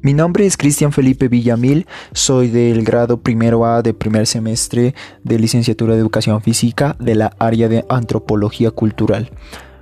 [0.00, 5.38] Mi nombre es Cristian Felipe Villamil, soy del grado primero A de primer semestre de
[5.40, 9.32] licenciatura de educación física de la área de antropología cultural.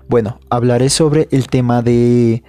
[0.08, 2.42] Bueno, hablaré sobre el tema de,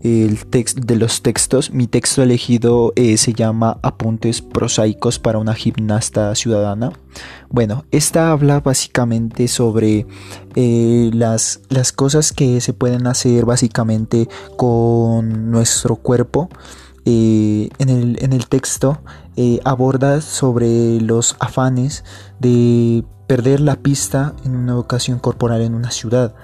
[0.00, 1.70] el de los textos.
[1.70, 6.90] Mi texto elegido eh, se llama Apuntes prosaicos para una gimnasta ciudadana.
[7.48, 10.06] Bueno, esta habla básicamente sobre
[10.56, 16.48] eh, las, las cosas que se pueden hacer básicamente con nuestro cuerpo
[17.04, 19.00] eh, en, el, texto
[19.34, 22.04] eh, aborda sobre los afanes
[22.38, 26.34] de perder la pista en una educación corporal en una ciudad.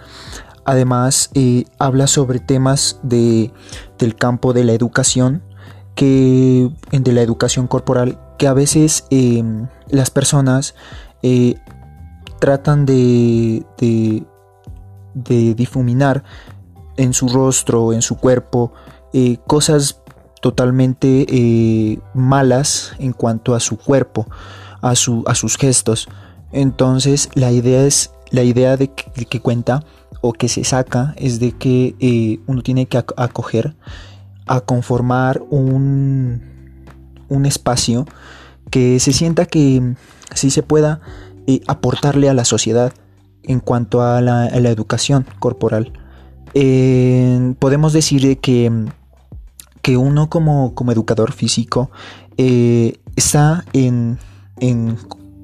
[0.64, 3.52] Además, eh, habla sobre temas de,
[3.98, 5.44] del campo de la educación,
[5.94, 9.04] que, de la educación corporal, que a veces
[9.88, 10.74] las personas
[12.40, 14.24] tratan de, de,
[15.14, 16.22] de, difuminar
[16.96, 18.72] en su rostro, en su cuerpo,
[19.48, 20.02] cosas
[20.40, 24.26] totalmente eh, malas en cuanto a su cuerpo,
[24.80, 26.08] a, su, a sus gestos.
[26.52, 29.84] Entonces la idea es, la idea de que, cuenta
[30.20, 33.76] o que se saca es de que eh, uno tiene que acoger
[34.46, 36.86] a conformar un,
[37.28, 38.06] un espacio
[38.70, 39.94] que se sienta que
[40.34, 41.00] sí se pueda
[41.46, 42.92] eh, aportarle a la sociedad
[43.42, 45.92] en cuanto a la, educación corporal.
[47.58, 48.88] podemos decir que
[49.88, 51.90] que uno como, educador físico
[52.36, 54.18] eh, está en,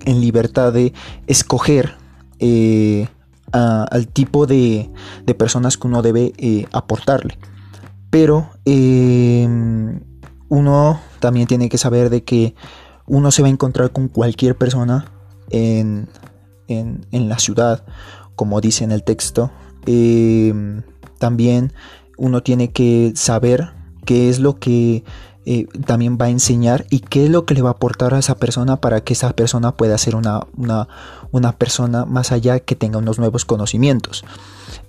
[0.07, 0.93] libertad de
[1.27, 1.95] escoger
[2.41, 3.09] eh,
[3.53, 4.91] al tipo de,
[5.39, 7.39] personas que uno debe eh, aportarle.
[8.11, 8.51] Pero
[10.51, 12.55] uno también tiene que saber de que
[13.07, 15.11] uno se va a encontrar con cualquier persona
[15.49, 16.07] en,
[16.69, 17.83] en la ciudad,
[18.37, 19.51] como dice en el texto.
[21.19, 21.73] también
[22.19, 23.73] uno tiene que saber
[24.05, 25.05] qué es lo que
[25.47, 28.19] eh, también va a enseñar y qué es lo que le va a aportar a
[28.19, 32.97] esa persona para que esa persona pueda ser una, una, persona más allá que tenga
[32.97, 34.25] unos nuevos conocimientos.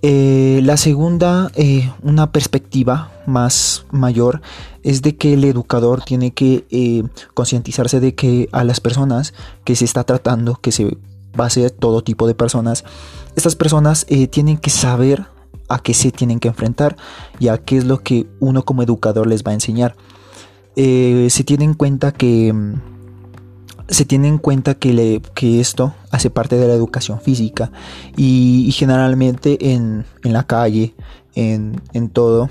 [0.02, 4.42] Eh, la segunda, eh, una perspectiva más mayor,
[4.82, 7.04] es de que el educador tiene que
[7.34, 9.34] concientizarse de que a las personas
[9.66, 10.98] que se está tratando, que se
[11.38, 12.86] va a ser todo tipo de personas,
[13.36, 15.26] estas personas tienen que saber
[15.68, 16.96] a qué se tienen que enfrentar
[17.40, 19.96] y a qué es lo que uno como educador les va a enseñar.
[20.76, 22.82] Eh, se tiene en cuenta que mm,
[23.88, 27.72] se tiene en cuenta que, le, que, esto hace parte de la educación física
[28.18, 30.96] y, generalmente en, la calle,
[31.36, 32.50] en, todo,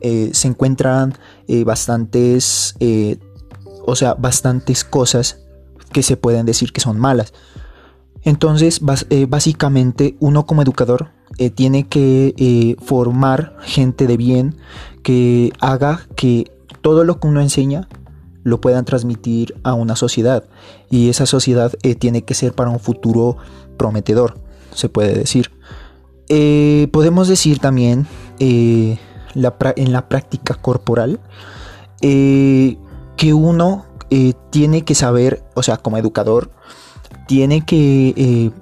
[0.00, 1.14] eh, se encuentran
[1.46, 2.74] eh, bastantes,
[3.86, 5.38] o sea, bastantes cosas
[5.92, 7.32] que se pueden decir que son malas.
[8.24, 8.80] Entonces,
[9.28, 14.56] básicamente, uno como educador eh, tiene que eh, formar gente de bien
[15.02, 16.50] que haga que
[16.80, 17.88] todo lo que uno enseña
[18.44, 20.44] lo puedan transmitir a una sociedad
[20.90, 23.36] y esa sociedad eh, tiene que ser para un futuro
[23.76, 24.38] prometedor,
[24.74, 25.50] se puede decir.
[26.92, 28.06] podemos decir también
[28.38, 28.98] en
[29.34, 31.20] la práctica corporal
[32.00, 33.86] que uno
[34.50, 36.50] tiene que saber, o sea, como educador,
[37.26, 38.52] tiene que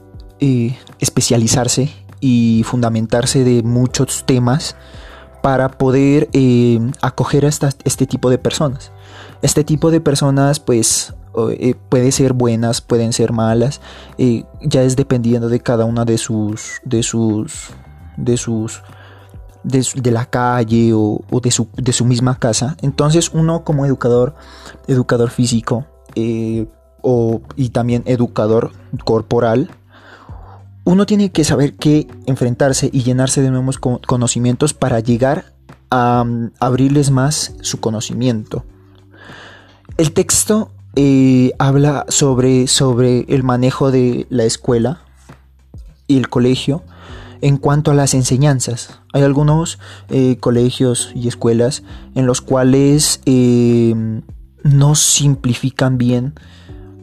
[1.00, 4.76] especializarse y fundamentarse de muchos temas
[5.42, 8.92] para poder eh, acoger a este tipo de personas.
[9.42, 11.14] Este tipo de personas pues
[11.50, 13.80] eh, puede ser buenas, pueden ser malas,
[14.18, 17.70] eh, ya es dependiendo de cada una de sus, de sus,
[18.16, 18.82] de sus,
[19.62, 22.76] de, la calle o, de, su, de, su, misma casa.
[22.82, 24.34] Entonces uno como educador,
[24.88, 25.86] educador físico
[27.02, 28.72] o, y también educador
[29.04, 29.70] corporal,
[30.84, 35.52] uno tiene que saber qué enfrentarse y llenarse de nuevos conocimientos para llegar
[35.90, 38.64] a mm, abrirles más su conocimiento.
[39.96, 45.02] El texto eh, habla sobre, sobre el manejo de la escuela
[46.06, 46.82] y el colegio
[47.42, 49.00] en cuanto a las enseñanzas.
[49.12, 49.78] Hay algunos
[50.08, 51.82] eh, colegios y escuelas
[52.14, 53.94] en los cuales eh,
[54.62, 56.34] no simplifican bien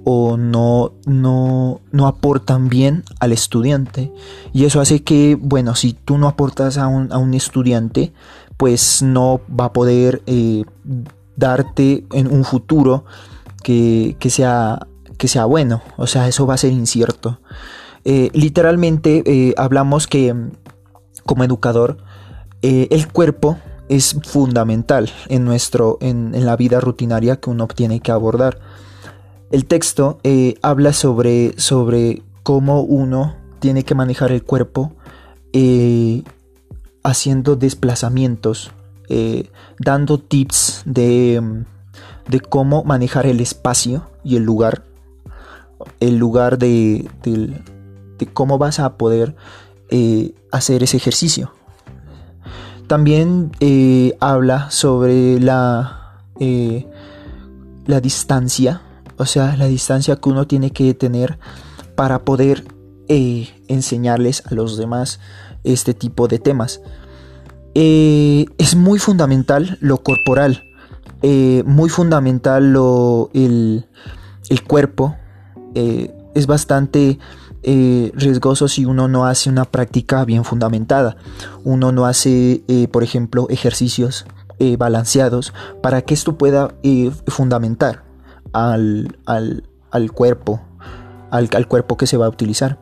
[0.09, 4.09] o no, no, no, aportan bien al estudiante.
[4.54, 8.13] Y eso hace que, bueno, si tú no aportas a un, a un estudiante,
[8.56, 10.63] pues no va a poder eh,
[11.36, 13.04] darte en un futuro
[13.62, 14.88] que, sea,
[15.18, 15.81] que sea bueno.
[15.98, 17.42] O sea, eso va a ser incierto.
[18.06, 20.33] Eh, literalmente eh, hablamos que
[21.25, 21.98] como educador,
[22.62, 23.57] el cuerpo
[23.89, 28.57] es fundamental en, nuestro, en, en la vida rutinaria que uno tiene que abordar.
[29.50, 34.94] El texto eh, habla sobre, sobre cómo uno tiene que manejar el cuerpo
[35.54, 36.24] eh,
[37.04, 38.72] haciendo desplazamientos
[39.80, 41.64] dando tips de,
[42.28, 44.84] de, cómo manejar el espacio y el lugar,
[46.02, 49.34] el lugar de, de cómo vas a poder
[50.52, 51.54] hacer ese ejercicio.
[52.88, 53.52] También
[54.20, 56.20] habla sobre la,
[57.86, 58.82] la distancia,
[59.18, 61.40] o sea, la distancia que uno tiene que tener
[61.96, 62.64] para poder
[63.10, 65.19] eh, enseñarles a los demás
[65.64, 66.81] este tipo de temas.
[67.74, 70.64] Eh, es muy fundamental lo corporal,
[71.22, 73.88] eh, muy fundamental lo, el,
[74.50, 75.16] el cuerpo.
[75.75, 77.19] es bastante
[77.64, 81.18] riesgoso si uno no hace una práctica bien fundamentada.
[81.64, 84.25] Uno no hace, por ejemplo, ejercicios
[84.78, 85.54] balanceados
[85.84, 86.74] para que esto pueda
[87.28, 88.06] fundamentar
[88.54, 90.62] al, al, cuerpo,
[91.32, 92.80] al, cuerpo que se va a utilizar.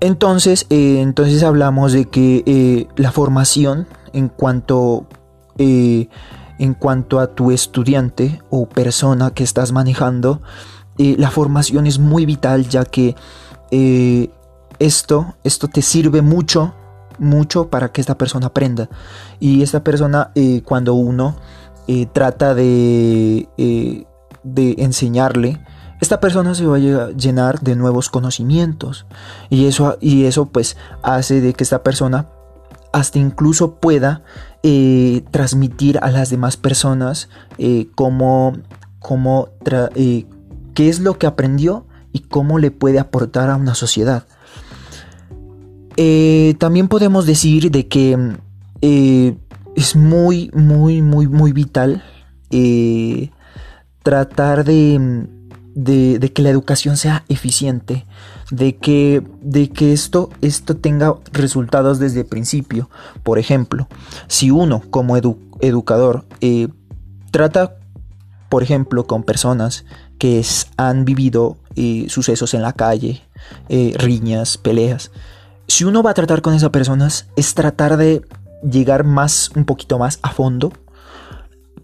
[0.00, 5.06] Entonces, eh, entonces hablamos de que eh, la formación en cuanto,
[5.58, 6.08] eh,
[6.58, 10.42] en cuanto a tu estudiante o persona que estás manejando,
[10.98, 13.16] la formación es muy vital ya que
[14.78, 16.74] esto, esto te sirve mucho,
[17.18, 18.88] mucho para que esta persona aprenda.
[19.40, 20.32] Y esta persona,
[20.64, 21.36] cuando uno
[22.12, 24.06] trata de
[24.42, 25.60] de enseñarle,
[26.02, 29.06] esta persona se va a llenar de nuevos conocimientos.
[29.50, 32.26] Y eso, y eso pues hace de que esta persona
[32.92, 34.22] hasta incluso pueda
[34.62, 38.58] eh, transmitir a las demás personas eh, cómo,
[38.98, 39.48] cómo
[39.94, 40.26] eh,
[40.74, 44.26] qué es lo que aprendió y cómo le puede aportar a una sociedad.
[46.58, 48.18] también podemos decir de que
[49.76, 52.02] es muy, muy, muy, muy vital
[54.02, 55.28] tratar de,
[56.34, 58.06] que la educación sea eficiente,
[58.50, 62.90] de que, de que esto, esto tenga resultados desde el principio.
[63.22, 63.88] Por ejemplo,
[64.26, 66.68] si uno como educador eh,
[67.30, 67.76] trata,
[68.48, 69.84] por ejemplo, con personas
[70.18, 70.44] que
[70.76, 73.22] han vivido eh, sucesos en la calle,
[73.68, 75.10] eh, riñas, peleas,
[75.66, 78.22] si uno va a tratar con esas personas es tratar de
[78.62, 80.72] llegar más, un poquito más a fondo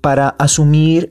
[0.00, 1.10] para asumir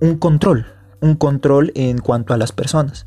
[0.00, 0.66] un control,
[1.00, 3.06] un control en cuanto a las personas.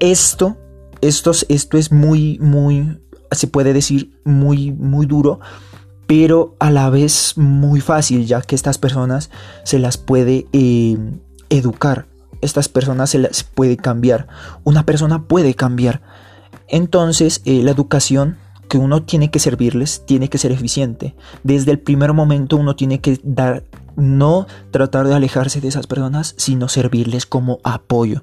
[0.00, 0.56] Esto,
[1.00, 5.40] esto, esto es muy, muy, se puede decir muy, muy duro,
[6.06, 9.30] pero a la vez muy fácil, ya que estas personas
[9.64, 10.98] se las puede eh,
[11.48, 12.06] educar,
[12.40, 14.26] estas personas se las puede cambiar,
[14.64, 16.02] una persona puede cambiar.
[16.68, 18.36] Entonces, eh, la educación
[18.78, 21.14] uno tiene que servirles tiene que ser eficiente.
[21.42, 23.64] Desde el primer momento uno tiene que dar
[23.96, 28.22] no tratar de alejarse de esas personas, sino servirles como apoyo.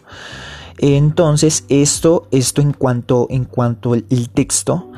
[0.78, 4.92] Entonces, esto, esto en cuanto, en cuanto el, texto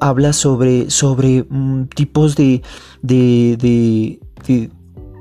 [0.00, 2.62] habla sobre, sobre mm, tipos de,
[3.02, 4.18] de,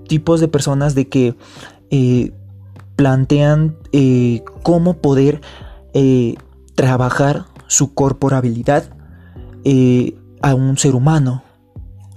[0.08, 1.36] tipos de personas de que
[1.90, 2.32] eh,
[2.96, 5.42] plantean eh, cómo poder
[5.94, 6.36] eh,
[6.76, 8.97] trabajar su corporabilidad
[10.42, 11.44] a un ser humano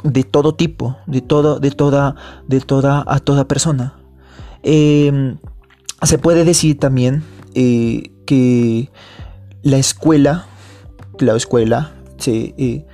[0.04, 2.16] de todo tipo, de todo, de toda,
[2.46, 3.94] de toda, a toda persona.
[4.62, 5.38] Em,
[6.02, 7.22] se puede decir también
[7.54, 8.90] eh, que
[9.62, 10.46] la escuela,
[11.18, 11.92] la escuela
[12.26, 12.86] eh,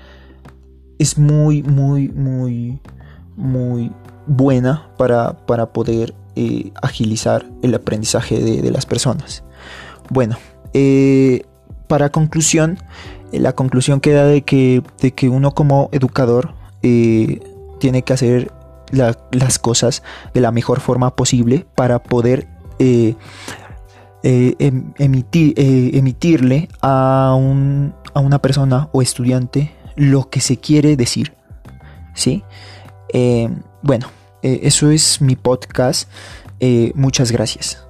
[0.99, 2.81] es muy, muy, muy,
[3.37, 3.93] muy
[4.27, 9.45] buena para, para poder eh, agilizar el aprendizaje de, las personas.
[10.11, 10.37] Bueno,
[11.87, 12.79] para conclusión,
[13.33, 18.53] la conclusión queda de que, de que uno como educador tiene que hacer
[18.93, 20.03] las cosas
[20.33, 22.47] de la mejor forma posible para poder
[22.79, 23.15] eh,
[24.23, 30.59] eh, em, emitir, eh, emitirle a, un, a, una persona o estudiante lo que se
[30.59, 31.35] quiere decir.
[32.15, 32.43] ¿Sí?
[33.83, 34.09] bueno,
[34.43, 36.11] eso es mi podcast.
[36.95, 37.86] muchas gracias.